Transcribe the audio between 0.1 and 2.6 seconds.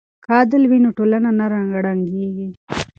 که عدل وي نو ټولنه نه ړنګیږي.